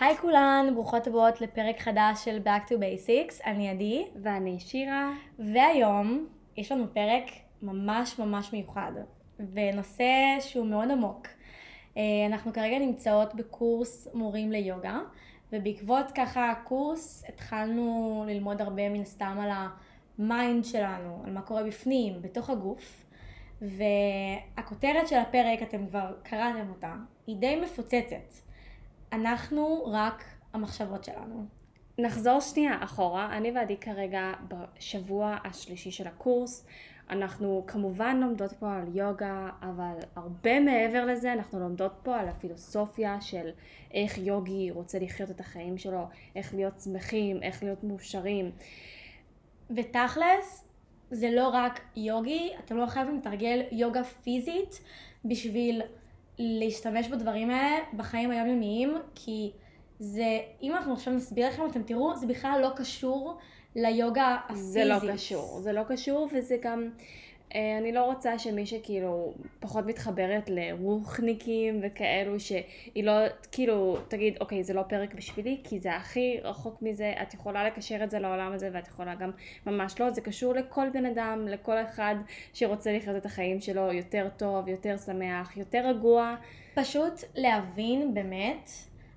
[0.00, 5.10] היי כולן, ברוכות הבאות לפרק חדש של Back to Basics, אני עדי, ואני שירה.
[5.38, 7.24] והיום יש לנו פרק
[7.62, 8.92] ממש ממש מיוחד,
[9.52, 10.04] ונושא
[10.40, 11.26] שהוא מאוד עמוק.
[11.96, 14.98] אה, אנחנו כרגע נמצאות בקורס מורים ליוגה,
[15.52, 19.50] ובעקבות ככה הקורס התחלנו ללמוד הרבה מן הסתם על
[20.18, 23.04] ה mind שלנו, על מה קורה בפנים, בתוך הגוף.
[23.62, 26.94] והכותרת של הפרק, אתם כבר קראתם אותה,
[27.26, 28.47] היא די מפוצצת.
[29.12, 31.46] אנחנו רק המחשבות שלנו.
[31.98, 36.66] נחזור שנייה אחורה, אני ועדי כרגע בשבוע השלישי של הקורס.
[37.10, 43.20] אנחנו כמובן לומדות פה על יוגה, אבל הרבה מעבר לזה אנחנו לומדות פה על הפילוסופיה
[43.20, 43.50] של
[43.94, 48.50] איך יוגי רוצה לחיות את החיים שלו, איך להיות שמחים, איך להיות מאושרים.
[49.76, 50.68] ותכלס,
[51.10, 54.80] זה לא רק יוגי, אתם לא חייבים לתרגל יוגה פיזית
[55.24, 55.82] בשביל
[56.38, 59.50] להשתמש בדברים האלה בחיים היומיומיים, כי
[59.98, 63.38] זה, אם אנחנו עכשיו נסביר לכם, אתם תראו, זה בכלל לא קשור
[63.76, 64.72] ליוגה הפיזית.
[64.72, 66.90] זה לא קשור, זה לא קשור וזה גם...
[67.54, 73.12] אה, אני לא רוצה שמי שכאילו פחות מתחברת לרוחניקים וכאלו שהיא לא
[73.52, 78.04] כאילו תגיד אוקיי זה לא פרק בשבילי כי זה הכי רחוק מזה את יכולה לקשר
[78.04, 79.30] את זה לעולם הזה ואת יכולה גם
[79.66, 80.10] ממש לא.
[80.10, 82.14] זה קשור לכל בן אדם לכל אחד
[82.54, 86.34] שרוצה לחיות את החיים שלו יותר טוב יותר שמח יותר רגוע.
[86.74, 88.70] פשוט להבין באמת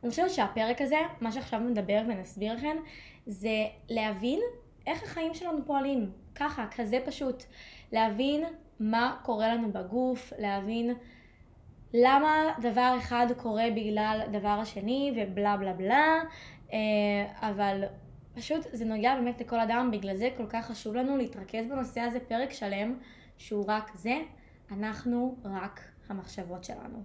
[0.03, 2.77] אני חושבת שהפרק הזה מה שעכשיו נדבר ונסביר לכם
[3.25, 4.39] זה להבין
[4.87, 6.11] איך החיים שלנו פועלים.
[6.35, 7.43] ככה כזה פשוט
[7.91, 8.43] להבין
[8.79, 10.93] מה קורה לנו בגוף, להבין
[11.93, 16.21] למה דבר אחד קורה בגלל דבר השני ובלה בלה בלה,
[16.73, 16.77] אה,
[17.49, 17.83] אבל
[18.35, 22.19] פשוט זה נוגע באמת לכל אדם, בגלל זה כל כך חשוב לנו להתרכז בנושא הזה
[22.19, 22.97] פרק שלם,
[23.37, 24.15] שהוא רק זה,
[24.71, 27.03] אנחנו רק המחשבות שלנו.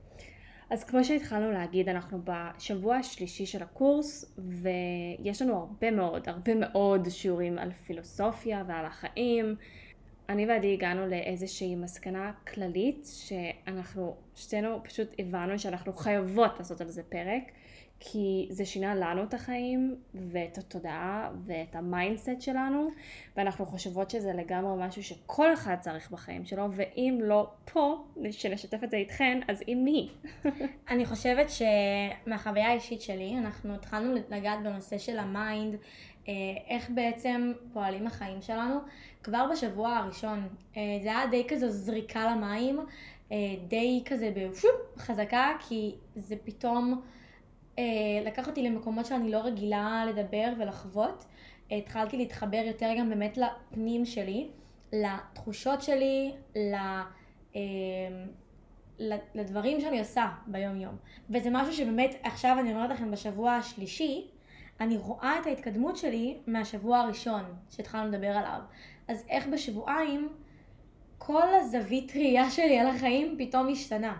[0.71, 7.09] אז כמו שהתחלנו להגיד, אנחנו בשבוע השלישי של הקורס, ויש לנו הרבה מאוד, הרבה מאוד
[7.09, 9.57] שיעורים על פילוסופיה ועל החיים.
[10.29, 17.03] אני ועדי הגענו לאיזושהי מסקנה כללית שאנחנו שתינו פשוט הבנו שאנחנו חייבות לעשות על זה
[17.03, 17.43] פרק
[18.01, 22.89] כי זה שינה לנו את החיים ואת התודעה ואת ה mindset שלנו
[23.37, 28.91] ואנחנו חושבות שזה לגמרי משהו שכל אחד צריך בחיים שלו ואם לא פה שנשתף את
[28.91, 30.11] זה איתכן אז עם מי?
[30.91, 35.77] אני חושבת שמהחוויה האישית שלי אנחנו התחלנו לגעת בנושא של ה mind
[36.69, 38.79] איך בעצם פועלים החיים שלנו
[39.23, 40.49] כבר בשבוע הראשון.
[40.77, 42.81] אה, זה היה די כזו זריקה למים,
[43.33, 43.37] אה,
[43.69, 47.03] די כזה בפשוט חזקה, כי זה פתאום
[48.25, 51.25] לקח אותי למקומות שאני לא רגילה לדבר ולחוות.
[51.71, 54.49] התחלתי להתחבר יותר גם באמת לפנים שלי,
[54.93, 56.33] לתחושות שלי,
[59.35, 60.97] לדברים שאני עושה ביום יום.
[61.31, 64.27] וזה משהו שבאמת עכשיו אני אומרת לכם בשבוע השלישי,
[64.81, 68.61] אני רואה את ההתקדמות שלי מהשבוע הראשון שהתחלנו לדבר עליו.
[69.09, 70.29] אז איך בשבועיים
[71.19, 74.19] כל הזווית ראייה שלי על החיים פתאום השתנה.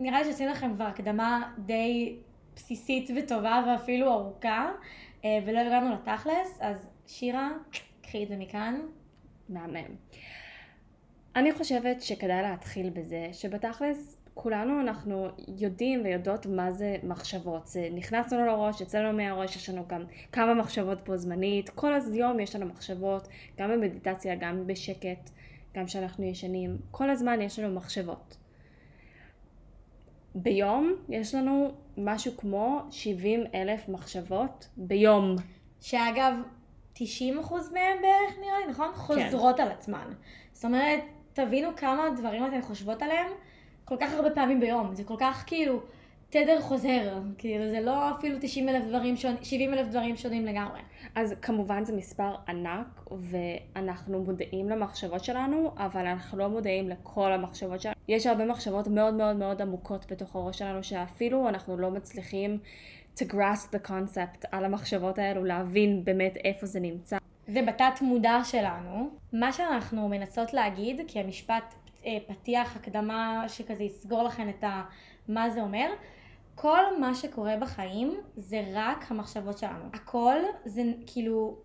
[0.00, 2.16] נראה לי שעשינו לכם כבר הקדמה די
[2.56, 4.70] בסיסית וטובה ואפילו ארוכה,
[5.24, 7.50] אה, ולא הגענו לתכלס, אז שירה,
[8.02, 8.80] קחי את זה מכאן.
[9.48, 9.96] מהמם.
[11.36, 15.28] אני חושבת שכדאי להתחיל בזה שבתכלס כולנו אנחנו
[15.58, 17.66] יודעים ויודעות מה זה מחשבות.
[17.66, 21.70] זה נכנס לנו לראש, יצא לנו מהראש, יש לנו גם כמה מחשבות בו זמנית.
[21.70, 23.28] כל היום יש לנו מחשבות,
[23.58, 25.30] גם במדיטציה, גם בשקט,
[25.74, 26.78] גם כשאנחנו ישנים.
[26.90, 28.36] כל הזמן יש לנו מחשבות.
[30.34, 35.36] ביום יש לנו משהו כמו 70 אלף מחשבות ביום.
[35.80, 36.34] שאגב,
[36.94, 37.00] 90%
[37.72, 38.88] מהם בערך נראה לי, נכון?
[38.88, 38.98] כן.
[38.98, 40.12] חוזרות על עצמן.
[40.52, 41.00] זאת אומרת,
[41.32, 43.26] תבינו כמה דברים אתן חושבות עליהם.
[43.92, 45.80] כל כך הרבה פעמים ביום, זה כל כך כאילו
[46.30, 50.80] תדר חוזר, כאילו זה לא אפילו 90 אלף דברים שונים, 70 אלף דברים שונים לגמרי.
[51.14, 57.80] אז כמובן זה מספר ענק, ואנחנו מודעים למחשבות שלנו, אבל אנחנו לא מודעים לכל המחשבות
[57.80, 57.94] שלנו.
[58.08, 62.58] יש הרבה מחשבות מאוד מאוד מאוד עמוקות בתוך הראש שלנו, שאפילו אנחנו לא מצליחים
[63.16, 67.16] to grasp the concept על המחשבות האלו, להבין באמת איפה זה נמצא.
[67.46, 69.10] זה בתת מודע שלנו.
[69.32, 71.74] מה שאנחנו מנסות להגיד, כי המשפט
[72.26, 74.82] פתיח, הקדמה שכזה יסגור לכם את ה...
[75.28, 75.90] מה זה אומר.
[76.54, 79.84] כל מה שקורה בחיים זה רק המחשבות שלנו.
[79.92, 81.56] הכל זה כאילו,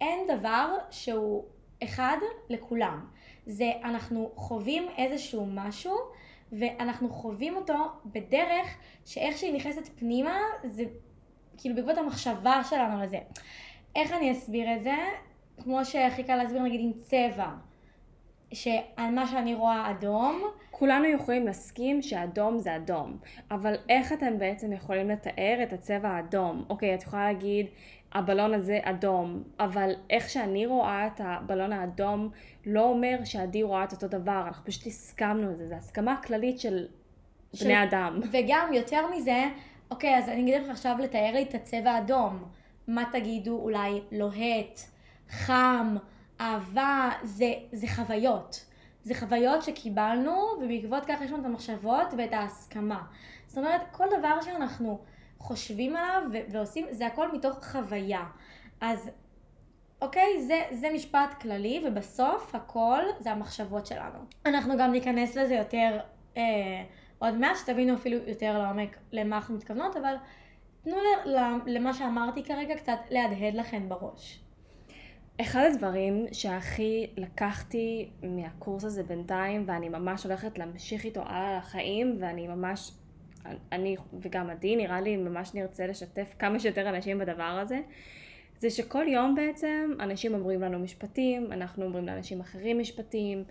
[0.00, 1.44] אין דבר שהוא
[1.84, 2.16] אחד
[2.48, 3.06] לכולם.
[3.46, 5.96] זה אנחנו חווים איזשהו משהו
[6.52, 7.74] ואנחנו חווים אותו
[8.06, 8.76] בדרך
[9.06, 10.84] שאיך שהיא נכנסת פנימה זה
[11.56, 13.18] כאילו בעקבות המחשבה שלנו לזה.
[13.96, 14.96] איך אני אסביר את זה?
[15.62, 17.50] כמו שהכי קל להסביר נגיד עם צבע.
[18.52, 23.16] שעל מה שאני רואה אדום, כולנו יכולים להסכים שאדום זה אדום,
[23.50, 26.64] אבל איך אתם בעצם יכולים לתאר את הצבע האדום?
[26.70, 27.66] אוקיי, את יכולה להגיד,
[28.12, 32.28] הבלון הזה אדום, אבל איך שאני רואה את הבלון האדום
[32.66, 36.60] לא אומר שעדי רואה את אותו דבר, אנחנו פשוט הסכמנו על זה, זו הסכמה כללית
[36.60, 36.86] של
[37.54, 38.20] של- בני אדם.
[38.32, 39.44] וגם יותר מזה,
[39.90, 42.44] אוקיי, אז אני אגיד לך עכשיו לתאר לי את הצבע האדום.
[42.88, 43.56] מה תגידו?
[43.58, 44.80] אולי לוהט,
[45.28, 45.96] חם,
[46.40, 48.66] אהבה, זה, זה חוויות.
[49.02, 53.02] זה חוויות שקיבלנו, ובעקבות כך יש לנו את המחשבות ואת ההסכמה.
[53.46, 55.00] זאת אומרת, כל דבר שאנחנו
[55.38, 58.24] חושבים עליו ו- ועושים, זה הכל מתוך חוויה.
[58.80, 59.10] אז
[60.02, 64.18] אוקיי, זה, זה משפט כללי, ובסוף הכל זה המחשבות שלנו.
[64.46, 65.98] אנחנו גם ניכנס לזה יותר
[66.36, 66.42] אה,
[67.18, 70.14] עוד מעט, שתבינו אפילו יותר לעומק למה אנחנו מתכוונות, אבל
[70.82, 74.40] תנו ל- למה שאמרתי כרגע קצת להדהד לכם בראש.
[75.40, 82.48] אחד הדברים שהכי לקחתי מהקורס הזה בינתיים, ואני ממש הולכת להמשיך איתו הלאה לחיים, ואני
[82.48, 82.92] ממש,
[83.72, 87.80] אני וגם עדי, נראה לי ממש נרצה לשתף כמה שיותר אנשים בדבר הזה,
[88.58, 93.44] זה שכל יום בעצם אנשים אומרים לנו משפטים, אנחנו אומרים לאנשים אחרים משפטים,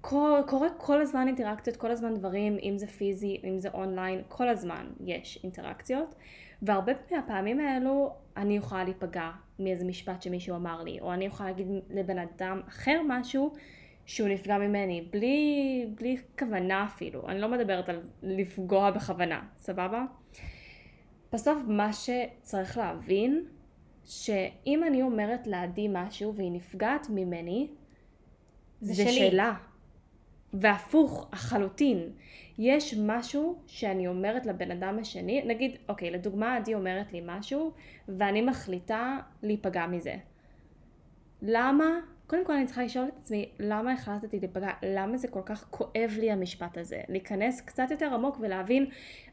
[0.00, 4.48] כל, קורה כל הזמן אינטראקציות, כל הזמן דברים, אם זה פיזי, אם זה אונליין, כל
[4.48, 6.14] הזמן יש אינטראקציות.
[6.62, 11.66] והרבה מהפעמים האלו אני יכולה להיפגע מאיזה משפט שמישהו אמר לי, או אני יכולה להגיד
[11.90, 13.52] לבן אדם אחר משהו
[14.06, 17.28] שהוא נפגע ממני, בלי, בלי כוונה אפילו.
[17.28, 20.04] אני לא מדברת על לפגוע בכוונה, סבבה?
[21.32, 23.44] בסוף מה שצריך להבין,
[24.04, 27.68] שאם אני אומרת לעדי משהו והיא נפגעת ממני,
[28.80, 29.30] זה זה, שלי.
[29.30, 29.54] שלה.
[30.54, 32.10] והפוך, החלוטין.
[32.58, 37.72] יש משהו שאני אומרת לבן אדם השני, נגיד, אוקיי, לדוגמה, עדי אומרת לי משהו,
[38.08, 40.14] ואני מחליטה להיפגע מזה.
[41.42, 41.84] למה?
[42.26, 44.70] קודם כל אני צריכה לשאול את עצמי, למה החלטתי להיפגע?
[44.82, 47.00] למה זה כל כך כואב לי המשפט הזה?
[47.08, 48.86] להיכנס קצת יותר עמוק ולהבין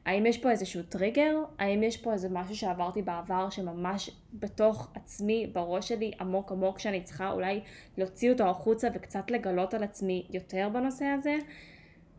[0.06, 1.38] האם יש פה איזשהו טריגר?
[1.60, 7.02] האם יש פה איזה משהו שעברתי בעבר שממש בתוך עצמי, בראש שלי, עמוק עמוק, שאני
[7.04, 7.62] צריכה אולי
[7.98, 11.36] להוציא אותו החוצה וקצת לגלות על עצמי יותר בנושא הזה?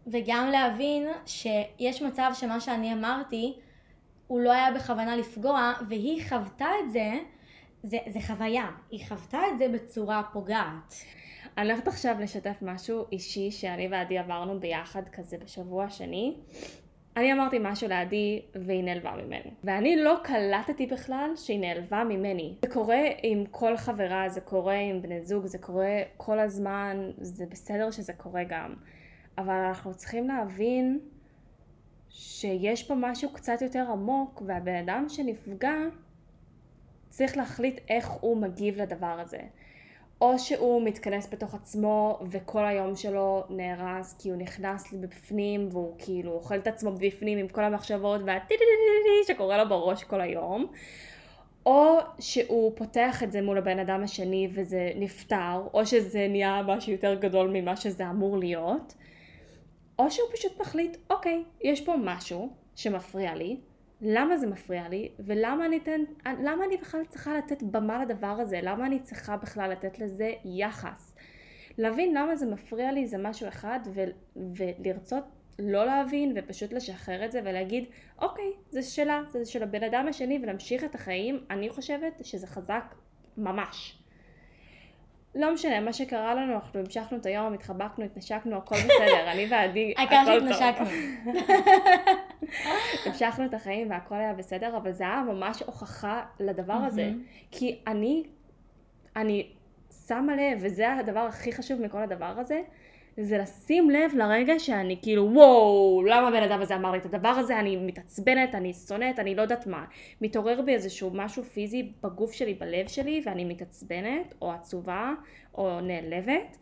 [0.06, 3.54] וגם להבין שיש מצב שמה שאני אמרתי,
[4.26, 7.12] הוא לא היה בכוונה לפגוע, והיא חוותה את זה,
[7.82, 10.94] זה, זה חוויה, היא חוותה את זה בצורה פוגעת.
[11.58, 16.36] אני הולכת עכשיו לשתף משהו אישי שאני ועדי עברנו ביחד כזה בשבוע השני.
[17.16, 19.50] אני אמרתי משהו לעדי והיא נעלבה ממני.
[19.64, 22.54] ואני לא קלטתי בכלל שהיא נעלבה ממני.
[22.62, 27.46] זה קורה עם כל חברה, זה קורה עם בני זוג, זה קורה כל הזמן, זה
[27.50, 28.74] בסדר שזה קורה גם.
[29.38, 31.00] אבל אנחנו צריכים להבין
[32.08, 35.74] שיש פה משהו קצת יותר עמוק, והבן אדם שנפגע
[37.08, 39.40] צריך להחליט איך הוא מגיב לדבר הזה.
[40.20, 46.32] או שהוא מתכנס בתוך עצמו וכל היום שלו נהרס כי הוא נכנס בפנים והוא כאילו
[46.32, 50.66] אוכל את עצמו בפנים עם כל המחשבות והטיטיטיטיטי שקורה לו בראש כל היום.
[51.66, 56.92] או שהוא פותח את זה מול הבן אדם השני וזה נפתר, או שזה נהיה משהו
[56.92, 58.94] יותר גדול ממה שזה אמור להיות.
[60.02, 63.60] או שהוא פשוט מחליט, אוקיי, יש פה משהו שמפריע לי,
[64.00, 68.60] למה זה מפריע לי, ולמה אני, אתן, למה אני בכלל צריכה לתת במה לדבר הזה,
[68.62, 71.14] למה אני צריכה בכלל לתת לזה יחס.
[71.78, 74.04] להבין למה זה מפריע לי זה משהו אחד, ו,
[74.56, 75.24] ולרצות
[75.58, 77.84] לא להבין ופשוט לשחרר את זה ולהגיד,
[78.18, 82.94] אוקיי, זה שלה, זה של הבן אדם השני ולהמשיך את החיים, אני חושבת שזה חזק
[83.36, 84.01] ממש.
[85.34, 89.94] לא משנה, מה שקרה לנו, אנחנו המשכנו את היום, התחבקנו, התנשקנו, הכל בסדר, אני ועדי,
[89.96, 90.52] העיקר הכל טוב.
[90.52, 90.86] שהתנשקנו.
[93.06, 97.10] המשכנו את החיים והכל היה בסדר, אבל זה היה ממש הוכחה לדבר הזה.
[97.50, 98.24] כי אני,
[99.16, 99.50] אני
[100.06, 102.62] שמה לב, וזה הדבר הכי חשוב מכל הדבר הזה,
[103.16, 107.28] זה לשים לב לרגע שאני כאילו, וואו, למה הבן אדם הזה אמר לי את הדבר
[107.28, 109.84] הזה, אני מתעצבנת, אני שונאת, אני לא יודעת מה.
[110.20, 115.12] מתעורר בי איזשהו משהו פיזי בגוף שלי, בלב שלי, ואני מתעצבנת, או עצובה,
[115.54, 116.56] או נעלבת,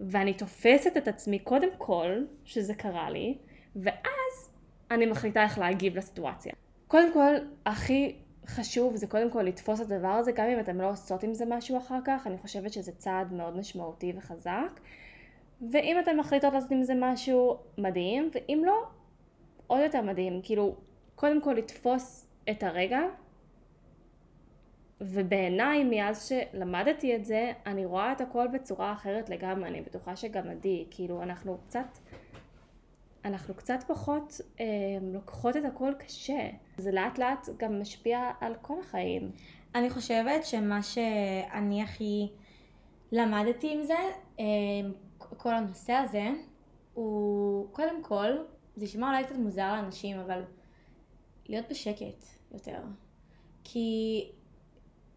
[0.00, 2.12] ואני תופסת את עצמי קודם כל,
[2.44, 3.38] שזה קרה לי,
[3.76, 4.50] ואז
[4.90, 6.52] אני מחליטה איך להגיב לסיטואציה.
[6.88, 7.34] קודם כל,
[7.66, 8.16] הכי
[8.46, 11.44] חשוב זה קודם כל לתפוס את הדבר הזה, גם אם אתם לא עושות עם זה
[11.48, 14.80] משהו אחר כך, אני חושבת שזה צעד מאוד משמעותי וחזק.
[15.70, 18.82] ואם אתן מחליטות לעשות עם זה משהו מדהים, ואם לא,
[19.66, 20.40] עוד יותר מדהים.
[20.42, 20.74] כאילו,
[21.14, 23.00] קודם כל לתפוס את הרגע,
[25.00, 30.48] ובעיניי, מאז שלמדתי את זה, אני רואה את הכל בצורה אחרת לגמרי, אני בטוחה שגם
[30.48, 31.98] עדי, כאילו, אנחנו קצת,
[33.24, 34.66] אנחנו קצת פחות אה,
[35.02, 36.48] לוקחות את הכל קשה.
[36.76, 39.30] זה לאט לאט גם משפיע על כל החיים.
[39.74, 42.28] אני חושבת שמה שאני הכי
[43.12, 43.98] למדתי עם זה,
[44.40, 44.44] אה,
[45.42, 46.30] כל הנושא הזה
[46.94, 48.30] הוא, קודם כל,
[48.76, 50.42] זה נשמע אולי קצת מוזר לאנשים, אבל
[51.48, 52.78] להיות בשקט יותר.
[53.64, 54.28] כי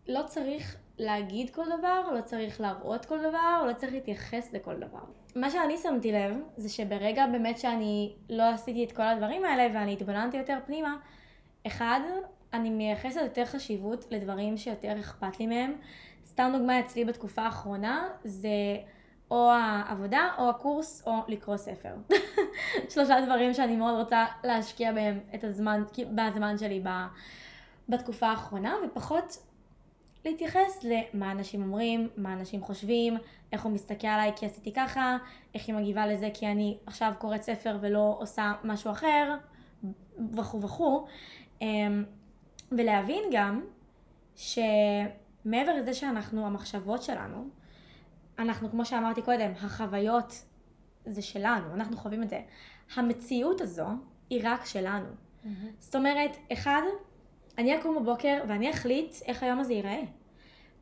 [0.07, 5.03] לא צריך להגיד כל דבר, לא צריך להראות כל דבר, לא צריך להתייחס לכל דבר.
[5.35, 9.93] מה שאני שמתי לב, זה שברגע באמת שאני לא עשיתי את כל הדברים האלה ואני
[9.93, 10.97] התבוננתי יותר פנימה,
[11.67, 11.99] אחד,
[12.53, 15.73] אני מייחסת יותר חשיבות לדברים שיותר אכפת לי מהם.
[16.25, 18.49] סתם דוגמה אצלי בתקופה האחרונה, זה
[19.31, 21.93] או העבודה, או הקורס, או לקרוא ספר.
[22.89, 25.83] שלושה דברים שאני מאוד רוצה להשקיע בהם את הזמן,
[26.15, 26.83] בזמן שלי
[27.89, 29.37] בתקופה האחרונה, ופחות
[30.25, 33.17] להתייחס למה אנשים אומרים, מה אנשים חושבים,
[33.51, 35.17] איך הוא מסתכל עליי כי עשיתי ככה,
[35.53, 39.35] איך היא מגיבה לזה כי אני עכשיו קוראת ספר ולא עושה משהו אחר,
[40.33, 41.05] וכו' וכו'.
[41.61, 42.03] אמ,
[42.71, 43.61] ולהבין גם
[44.35, 47.47] שמעבר לזה שאנחנו, המחשבות שלנו,
[48.39, 50.45] אנחנו, כמו שאמרתי קודם, החוויות
[51.05, 52.41] זה שלנו, אנחנו חווים את זה.
[52.95, 53.87] המציאות הזו
[54.29, 55.05] היא רק שלנו.
[55.07, 55.47] Mm-hmm.
[55.79, 56.81] זאת אומרת, אחד,
[57.57, 60.01] אני אקום בבוקר ואני אחליט איך היום הזה ייראה.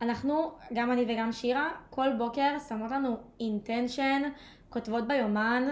[0.01, 4.22] אנחנו, גם אני וגם שירה, כל בוקר שמות לנו אינטנשן,
[4.69, 5.63] כותבות ביומן,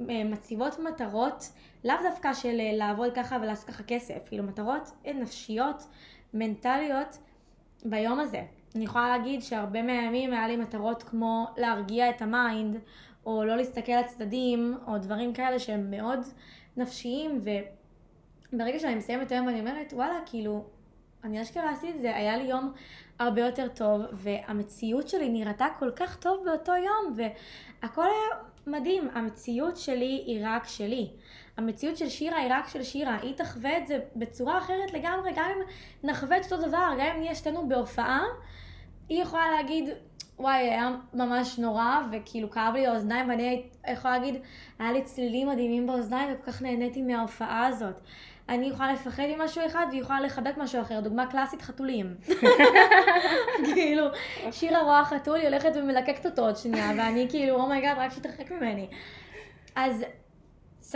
[0.00, 1.52] מציבות מטרות,
[1.84, 5.82] לאו דווקא של אה, לעבוד ככה ולעשות ככה כסף, כאילו מטרות נפשיות,
[6.34, 7.18] מנטליות
[7.84, 8.42] ביום הזה.
[8.76, 12.76] אני יכולה להגיד שהרבה מהימים היה לי מטרות כמו להרגיע את ה mind,
[13.26, 16.20] או לא להסתכל על צדדים, או דברים כאלה שהם מאוד
[16.76, 17.40] נפשיים,
[18.52, 20.64] וברגע שאני מסיימת היום ואני אומרת, וואלה, כאילו,
[21.24, 22.72] אני אשכרה עשיתי את זה, היה לי יום
[23.18, 29.08] הרבה יותר טוב, והמציאות שלי נראתה כל כך טוב באותו יום, והכל היה מדהים.
[29.12, 31.10] המציאות שלי היא רק שלי.
[31.56, 33.16] המציאות של שירה היא רק של שירה.
[33.22, 35.62] היא תחווה את זה בצורה אחרת לגמרי, גם אם
[36.10, 38.20] נחווה את אותו דבר, גם אם נהיה שתינו בהופעה,
[39.08, 39.88] היא יכולה להגיד,
[40.38, 44.34] וואי, היה ממש נורא, וכאילו כאב לי האוזניים, ואני יכולה להגיד,
[44.78, 48.00] היה לי צלילים מדהימים באוזניים, וכל כך נהניתי מההופעה הזאת.
[48.48, 51.00] אני יכולה לפחד ממשהו אחד, והיא יכולה לחבק משהו אחר.
[51.00, 52.14] דוגמה קלאסית, חתולים.
[53.74, 54.06] כאילו,
[54.50, 58.00] שירה רואה חתול, היא הולכת ומלקקת אותו עוד שנייה, ואני כאילו, oh my god, oh
[58.00, 58.88] רק שיתרחק ממני.
[59.76, 60.04] אז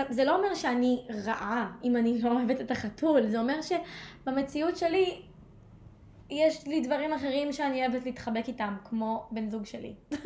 [0.09, 5.23] זה לא אומר שאני רעה אם אני לא אוהבת את החתול, זה אומר שבמציאות שלי
[6.31, 9.95] יש לי דברים אחרים שאני אוהבת להתחבק איתם, כמו בן זוג שלי.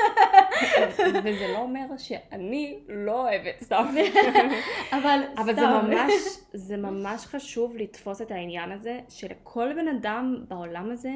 [1.24, 3.94] וזה לא אומר שאני לא אוהבת סתם.
[5.02, 6.12] אבל אבל זה ממש,
[6.68, 11.12] זה ממש חשוב לתפוס את העניין הזה, שלכל בן אדם בעולם הזה,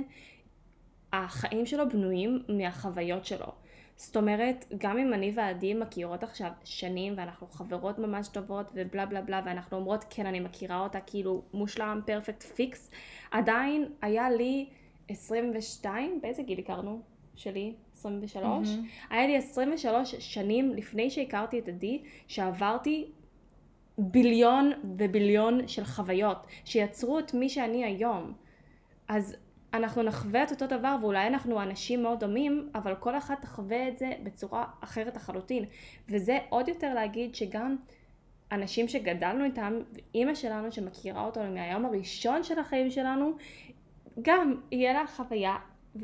[1.13, 3.64] החיים שלו בנויים מהחוויות שלו.
[3.97, 9.21] זאת אומרת, גם אם אני ועדי מכירות עכשיו שנים ואנחנו חברות ממש טובות ובלה בלה
[9.21, 12.91] בלה ואנחנו אומרות כן אני מכירה אותה כאילו מושלם פרפקט פיקס,
[13.31, 14.69] עדיין היה לי
[15.09, 17.01] 22, באיזה גיל הכרנו?
[17.37, 17.75] שלי?
[17.93, 18.69] 23?
[18.69, 19.15] Mm-hmm.
[19.15, 23.07] היה לי 23 שנים לפני שהכרתי את עדי שעברתי
[23.99, 28.33] ביליון וביליון של חוויות שיצרו את מי שאני היום.
[29.09, 29.37] אז
[29.75, 33.99] אנחנו נחווה את אותו דבר ואולי אנחנו אנשים מאוד דומים, אבל כל אחת תחווה את
[33.99, 35.65] זה בצורה אחרת לחלוטין.
[36.09, 37.77] וזה עוד יותר להגיד שגם
[38.53, 39.81] אנשים שגדלנו איתם,
[40.15, 43.33] אימא שלנו שמכירה אותנו מהיום הראשון של החיים שלנו,
[44.23, 45.57] גם יהיה לה חוויה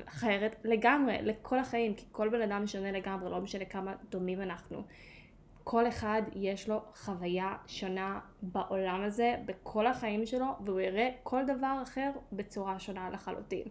[0.06, 4.82] אחרת לגמרי, לכל החיים, כי כל בן אדם משנה לגמרי, לא משנה כמה דומים אנחנו.
[5.70, 11.78] כל אחד יש לו חוויה שונה בעולם הזה, בכל החיים שלו, והוא יראה כל דבר
[11.82, 13.62] אחר בצורה שונה לחלוטין.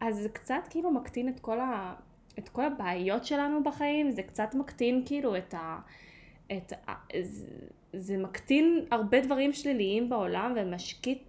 [0.00, 1.94] אז זה קצת כאילו מקטין את כל, ה...
[2.38, 5.78] את כל הבעיות שלנו בחיים, זה קצת מקטין כאילו את ה...
[6.52, 6.92] את ה...
[7.22, 7.46] זה,
[7.92, 11.22] זה מקטין הרבה דברים שליליים בעולם ומשקיט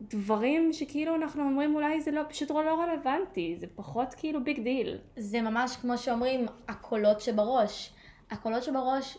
[0.00, 4.98] דברים שכאילו אנחנו אומרים אולי זה לא, פשוט לא רלוונטי, זה פחות כאילו big deal.
[5.16, 7.92] זה ממש כמו שאומרים, הקולות שבראש.
[8.30, 9.18] הקולות שבראש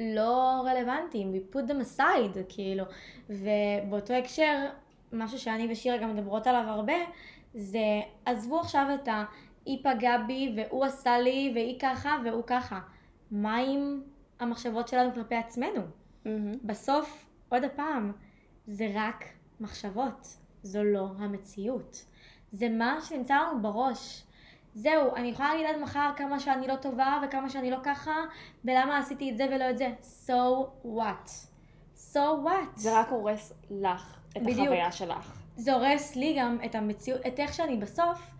[0.00, 2.84] לא רלוונטיים, we put them aside, כאילו.
[3.30, 4.68] ובאותו הקשר,
[5.12, 6.94] משהו שאני ושירה גם מדברות עליו הרבה,
[7.54, 9.24] זה עזבו עכשיו את ה...
[9.64, 12.80] היא פגעה בי והוא עשה לי והיא ככה והוא ככה.
[13.30, 14.00] מה עם
[14.40, 15.80] המחשבות שלנו כלפי עצמנו?
[16.24, 16.28] Mm-hmm.
[16.64, 18.12] בסוף, עוד הפעם,
[18.66, 19.24] זה רק
[19.60, 22.04] מחשבות, זו לא המציאות.
[22.50, 24.22] זה מה שנמצא לנו בראש.
[24.74, 28.14] זהו, אני יכולה להגיד עד מחר כמה שאני לא טובה וכמה שאני לא ככה,
[28.64, 29.88] ולמה עשיתי את זה ולא את זה.
[30.26, 31.30] So what?
[32.12, 32.76] So what?
[32.76, 34.58] זה רק הורס לך את בדיוק.
[34.58, 35.40] החוויה שלך.
[35.56, 38.30] זה הורס לי גם את המציאות, את איך שאני בסוף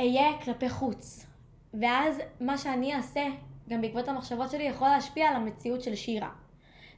[0.00, 1.26] אהיה כלפי חוץ.
[1.80, 3.24] ואז מה שאני אעשה,
[3.68, 6.30] גם בעקבות המחשבות שלי, יכול להשפיע על המציאות של שירה.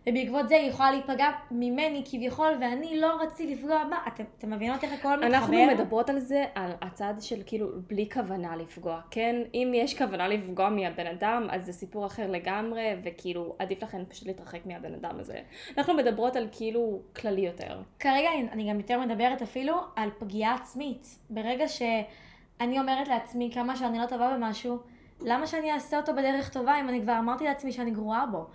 [0.07, 3.97] ובעקבות זה היא יכולה להיפגע ממני כביכול, ואני לא רציתי לפגוע בה.
[4.09, 5.26] אתם, אתם מבינות איך הכל מתחבר?
[5.26, 9.37] אנחנו מדברות על זה, על הצד של כאילו בלי כוונה לפגוע, כן?
[9.54, 14.26] אם יש כוונה לפגוע מהבן אדם, אז זה סיפור אחר לגמרי, וכאילו עדיף לכם פשוט
[14.26, 15.38] להתרחק מהבן אדם הזה.
[15.78, 17.80] אנחנו מדברות על כאילו כללי יותר.
[17.99, 21.19] כרגע אני גם יותר מדברת אפילו על פגיעה עצמית.
[21.30, 24.78] ברגע שאני אומרת לעצמי כמה שאני לא טובה במשהו,
[25.21, 28.47] למה שאני אעשה אותו בדרך טובה אם אני כבר אמרתי לעצמי שאני גרועה בו?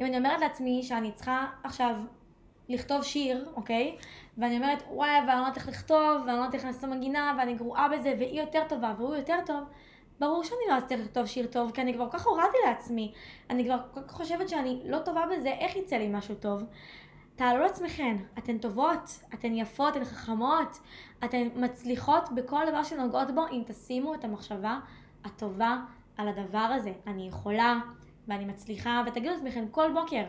[0.00, 1.94] אם אני אומרת לעצמי שאני צריכה עכשיו
[2.68, 3.96] לכתוב שיר, אוקיי?
[4.38, 7.54] ואני אומרת, וואי, ואני לא יודעת איך לכתוב, ואני לא יודעת איך לעשות מנגינה, ואני
[7.54, 9.64] גרועה בזה, והיא יותר טובה, והוא יותר טוב,
[10.20, 13.12] ברור שאני לא אצליח לכתוב שיר טוב, כי אני כבר כל כך הורדתי לעצמי.
[13.50, 16.62] אני כבר כל כך חושבת שאני לא טובה בזה, איך יצא לי משהו טוב?
[17.36, 20.78] תעלו לעצמכן, אתן טובות, אתן יפות, אתן חכמות,
[21.24, 24.78] אתן מצליחות בכל דבר שנוגעות בו, אם תשימו את המחשבה
[25.24, 25.76] הטובה
[26.16, 26.92] על הדבר הזה.
[27.06, 27.74] אני יכולה,
[28.28, 30.24] ואני מצליחה, ותגידו לעצמכם כל בוקר,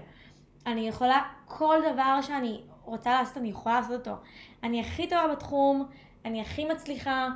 [0.66, 4.18] אני יכולה, כל דבר שאני רוצה לעשות, אני יכולה לעשות אותו.
[4.64, 5.86] אני הכי טובה בתחום,
[6.26, 7.28] אני הכי מצליחה,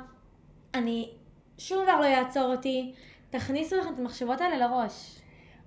[0.74, 1.10] אני,
[1.58, 2.92] שום דבר לא יעצור אותי.
[3.30, 5.20] תכניסו לכם את המחשבות האלה לראש.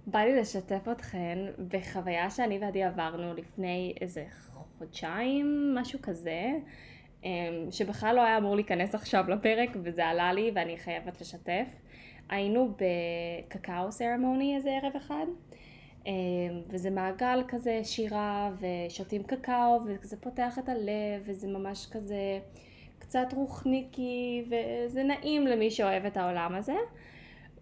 [0.07, 4.25] בא לי לשתף אתכן בחוויה שאני ועדי עברנו לפני איזה
[4.77, 6.51] חודשיים, משהו כזה,
[7.23, 11.67] אמ, שבכלל לא היה אמור להיכנס עכשיו לפרק וזה עלה לי ואני חייבת לשתף.
[12.29, 15.25] היינו בקקאו סרמוני איזה ערב אחד,
[16.05, 16.11] אמ,
[16.69, 22.39] וזה מעגל כזה שירה ושותים קקאו וזה פותח את הלב וזה ממש כזה
[22.99, 26.75] קצת רוחניקי וזה נעים למי שאוהב את העולם הזה.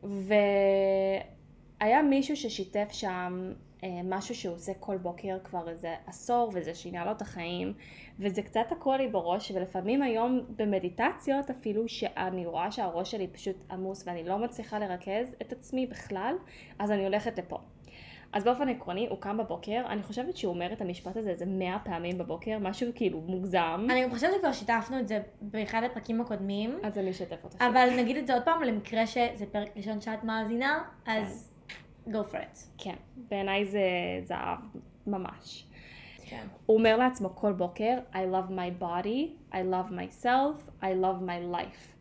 [0.04, 3.52] והיה מישהו ששיתף שם
[4.04, 7.74] משהו שהוא עושה כל בוקר כבר איזה עשור וזה שינה לו את החיים
[8.20, 14.04] וזה קצת תקוע לי בראש ולפעמים היום במדיטציות אפילו שאני רואה שהראש שלי פשוט עמוס
[14.08, 16.36] ואני לא מצליחה לרכז את עצמי בכלל
[16.80, 17.58] אז אני הולכת לפה.
[18.34, 21.78] אז באופן עקרוני הוא קם בבוקר, אני חושבת שהוא אומר את המשפט הזה איזה מאה
[21.84, 23.88] פעמים בבוקר, משהו כאילו מוגזם.
[23.90, 26.80] אני גם חושבת שכבר שיתפנו את זה באחד הפרקים הקודמים.
[26.84, 27.62] אז אני אשתף אותך.
[27.62, 31.51] אבל נגיד את זה עוד פעם, למקרה שזה פרק ראשון שאת מאזינה, אז...
[32.08, 32.58] go for it.
[32.78, 32.96] כן,
[33.30, 33.82] בעיניי זה
[34.24, 34.60] זהב,
[35.08, 35.66] ממש.
[36.26, 36.46] כן.
[36.66, 41.56] הוא אומר לעצמו כל בוקר, I love my body, I love myself, I love my
[41.56, 41.92] life.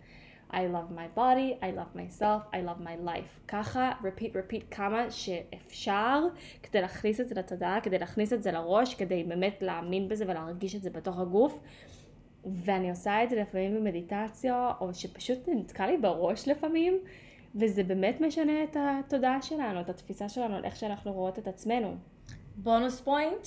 [0.53, 3.47] I love my body, I love myself, I love my life.
[3.49, 6.23] ככה, repeat, repeat כמה שאפשר
[6.63, 10.75] כדי להכניס את זה לתודעה, כדי להכניס את זה לראש, כדי באמת להאמין בזה ולהרגיש
[10.75, 11.59] את זה בתוך הגוף.
[12.47, 16.99] ואני עושה את זה לפעמים במדיטציה, או שפשוט נתקע לי בראש לפעמים.
[17.55, 21.97] וזה באמת משנה את התודעה שלנו, את התפיסה שלנו, על איך שאנחנו רואות את עצמנו.
[22.57, 23.47] בונוס פוינט,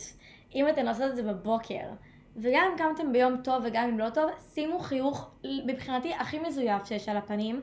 [0.55, 1.87] אם אתן עושות את זה בבוקר,
[2.35, 5.31] וגם אם קמתם ביום טוב וגם אם לא טוב, שימו חיוך
[5.65, 7.61] מבחינתי הכי מזויף שיש על הפנים.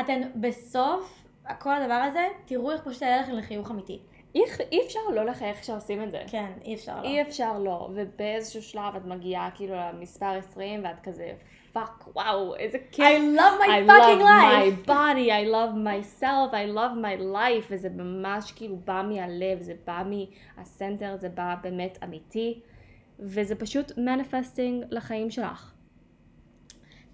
[0.00, 1.26] אתן בסוף
[1.58, 3.98] כל הדבר הזה, תראו איך פשוט יעלה לכם לחיוך אמיתי.
[4.34, 4.40] אי,
[4.72, 6.22] אי אפשר לא לחייך כשעושים את זה.
[6.26, 7.08] כן, אי אפשר לא.
[7.08, 11.32] אי אפשר לא, ובאיזשהו שלב את מגיעה כאילו למספר 20 ואת כזה
[11.76, 13.06] fuck, וואו, איזה כיף.
[13.06, 14.86] I love my fucking life.
[14.86, 19.02] I love my body, I love myself, I love my life, וזה ממש כאילו בא
[19.08, 20.02] מהלב, זה בא
[20.56, 22.60] מה center, זה בא באמת אמיתי,
[23.20, 25.72] וזה פשוט manifesting לחיים שלך.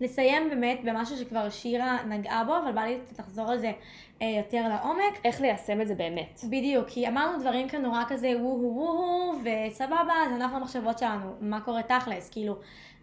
[0.01, 3.73] נסיים באמת במשהו שכבר שירה נגעה בו, אבל בא לי לחזור על זה
[4.23, 5.21] אה, יותר לעומק.
[5.25, 6.41] איך ליישם את זה באמת.
[6.51, 11.35] בדיוק, כי אמרנו דברים כאן נורא כזה וואו וואו וואו, וסבבה, אז אנחנו המחשבות שלנו,
[11.41, 12.57] מה קורה תכלס, כאילו,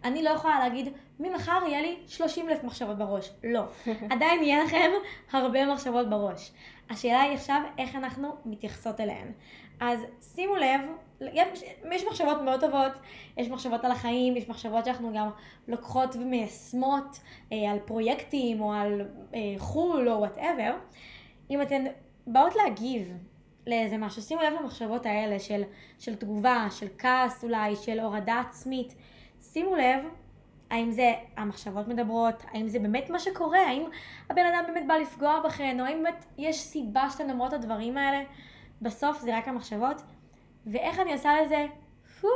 [0.04, 0.88] אני לא יכולה להגיד,
[1.20, 3.30] ממחר יהיה לי 30 אלף מחשבות בראש.
[3.44, 3.62] לא.
[4.12, 4.90] עדיין יהיה לכם
[5.32, 6.52] הרבה מחשבות בראש.
[6.90, 9.32] השאלה היא עכשיו איך אנחנו מתייחסות אליהן.
[9.80, 10.00] אז
[10.34, 10.80] שימו לב,
[11.20, 12.92] יש, יש מחשבות מאוד טובות,
[13.36, 15.30] יש מחשבות על החיים, יש מחשבות שאנחנו גם
[15.68, 17.20] לוקחות ומיישמות
[17.52, 20.74] אה, על פרויקטים או על אה, חו"ל או וואטאבר.
[21.50, 21.84] אם אתן
[22.26, 23.12] באות להגיב
[23.66, 25.62] לאיזה משהו, שימו לב למחשבות האלה של,
[25.98, 28.94] של תגובה, של כעס אולי, של הורדה עצמית.
[29.52, 30.04] שימו לב
[30.70, 33.82] האם זה המחשבות מדברות, האם זה באמת מה שקורה, האם
[34.30, 37.96] הבן אדם באמת בא לפגוע בכן, או האם באמת יש סיבה שאתן אומרות את הדברים
[37.96, 38.22] האלה.
[38.82, 40.02] בסוף זה רק המחשבות,
[40.66, 41.66] ואיך אני עושה לזה,
[42.20, 42.28] פו,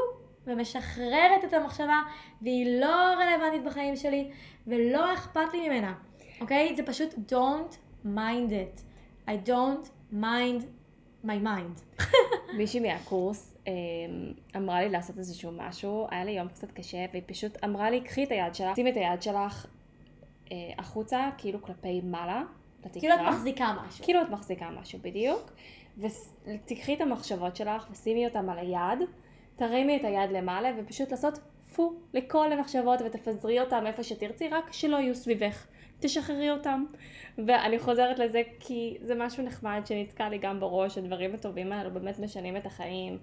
[0.47, 2.01] ומשחררת את המחשבה,
[2.43, 4.31] והיא לא רלוונטית בחיים שלי,
[4.67, 5.95] ולא אכפת לי ממנה,
[6.41, 6.77] אוקיי?
[6.77, 8.81] זה פשוט don't mind it.
[9.29, 10.65] I don't mind
[11.25, 12.03] my mind.
[12.57, 13.54] מישהי מהקורס
[14.57, 18.25] אמרה לי לעשות איזשהו משהו, היה לי יום קצת קשה, והיא פשוט אמרה לי, קחי
[18.25, 19.67] את היד שלך, שימי את היד שלך
[20.53, 22.43] אה, החוצה, כאילו כלפי מעלה,
[22.85, 23.01] לתקרה.
[23.01, 24.05] כאילו את מחזיקה משהו.
[24.05, 25.53] כאילו את מחזיקה משהו, בדיוק.
[25.99, 29.09] ותקחי את המחשבות שלך ושימי אותן על היד,
[29.57, 31.39] תרימי את היד למעלה ופשוט לעשות
[31.75, 35.67] פו לכל המחשבות ותפזרי אותן איפה שתרצי, רק שלא יהיו סביבך.
[36.01, 36.85] תשחררי אותם.
[37.39, 42.19] ואני חוזרת לזה כי זה משהו נחמד שנתקע לי גם בראש, הדברים הטובים האלו באמת
[42.19, 43.19] משנים את החיים.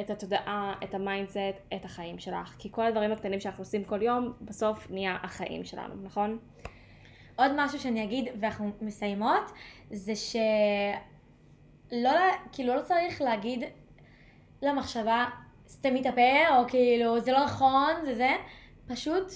[0.00, 2.54] את התודעה, את ה mindset, את החיים שלך.
[2.58, 6.38] כי כל הדברים הקטנים שאנחנו עושים כל יום, בסוף נהיה החיים שלנו, נכון?
[7.36, 9.52] עוד משהו שאני אגיד, ואנחנו מסיימות,
[9.90, 10.36] זה ש...
[11.92, 12.20] לא,
[12.52, 13.64] כאילו לא צריך להגיד
[14.62, 15.24] למחשבה,
[15.68, 16.06] סתמי את
[16.58, 18.30] או כאילו, זה לא נכון, זה זה,
[18.86, 19.32] פשוט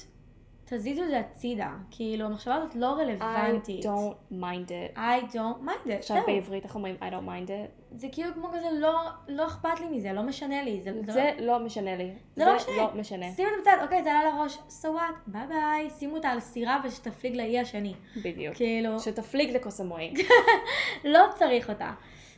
[0.70, 1.70] תזיזו את זה הצידה.
[1.90, 3.84] כאילו, המחשבה הזאת לא רלוונטית.
[3.84, 4.96] I don't mind it.
[4.96, 6.22] I don't mind it, עכשיו.
[6.26, 7.96] בעברית איך אומרים I don't mind it?
[7.96, 10.80] זה כאילו כמו כזה, לא, לא אכפת לי מזה, לא משנה לי.
[10.80, 12.10] זה, זה לא משנה לי.
[12.36, 12.76] זה לא משנה.
[12.76, 13.26] לא משנה.
[13.36, 16.40] שים את זה בצד, אוקיי, זה עלה לראש, so what, ביי ביי, שימו אותה על
[16.40, 17.94] סירה ושתפליג לאי השני.
[18.16, 18.54] בדיוק.
[18.54, 20.14] כאילו, שתפליג לכוס המועי.
[21.04, 21.92] לא צריך אותה.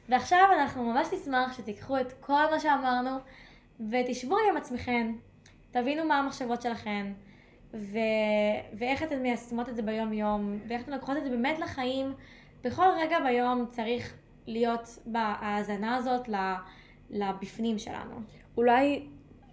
[0.08, 3.10] ועכשיו אנחנו ממש נשמח שתיקחו את כל מה שאמרנו
[3.90, 5.12] ותשבו עם עצמכם,
[5.70, 7.12] תבינו מה המחשבות שלכם
[7.74, 7.98] ו...
[8.78, 12.12] ואיך אתן מיישמות את זה ביום יום ואיך אתן לוקחות את זה באמת לחיים.
[12.64, 14.14] בכל רגע ביום צריך
[14.46, 16.28] להיות בהאזנה הזאת
[17.10, 18.14] לבפנים שלנו.
[18.56, 19.06] אולי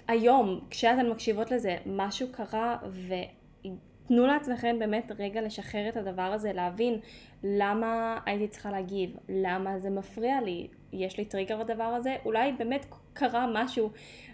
[0.08, 2.78] היום, כשאתן מקשיבות לזה, משהו קרה
[3.08, 7.00] ותנו לעצמכם באמת רגע לשחרר את הדבר הזה, להבין
[7.44, 12.86] למה הייתי צריכה להגיב, למה זה מפריע לי, יש לי טריגר בדבר הזה, אולי באמת
[13.14, 13.90] קרה משהו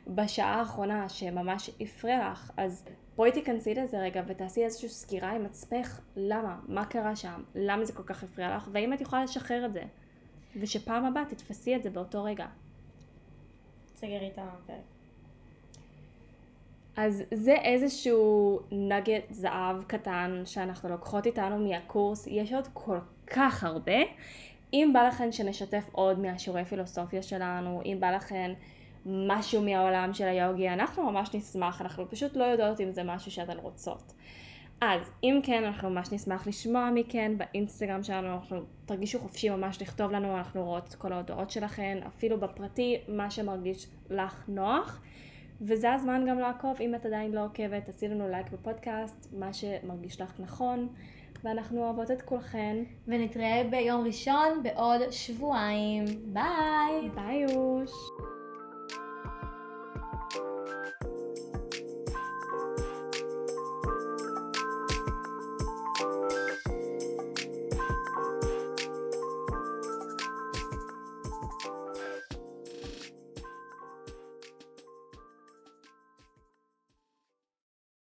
[0.08, 6.00] בשעה האחרונה שממש הפריע לך, אז בואי תיכנסי לזה רגע ותעשי איזושהי סקירה עם עצמך,
[6.16, 9.74] למה, מה קרה שם, למה זה כל כך הפריע לך, והאם את יכולה לשחרר את
[9.74, 9.84] זה.
[10.60, 12.46] ושפעם הבאה תתפסי את זה באותו רגע.
[13.96, 14.96] סגרי את הפרק.
[16.98, 22.98] אז זה איזשהו נגט זהב קטן שאנחנו לוקחות איתנו מהקורס, יש עוד כל
[23.28, 23.98] כך הרבה.
[24.74, 28.52] אם בא לכן שנשתף עוד מהשיעורי פילוסופיה שלנו, אם בא לכן
[29.06, 33.58] משהו מהעולם של היוגי, אנחנו ממש נשמח, אנחנו פשוט לא יודעות אם זה משהו שאתן
[33.58, 34.14] רוצות.
[34.82, 40.12] אז אם כן, אנחנו ממש נשמח לשמוע מכן באינסטגרם שלנו, אנחנו תרגישו חופשי ממש לכתוב
[40.12, 45.02] לנו, אנחנו רואות את כל ההודעות שלכן, אפילו בפרטי, מה שמרגיש לך נוח.
[45.62, 50.22] וזה הזמן גם לעקוב, אם את עדיין לא עוקבת, תעשי לנו לייק בפודקאסט, מה שמרגיש
[50.22, 50.88] לך נכון,
[51.44, 52.78] ואנחנו אוהבות את כולכן.
[53.08, 56.06] ונתראה ביום ראשון בעוד שבועיים.
[56.34, 57.10] ביי!
[57.16, 57.92] ביי יוש!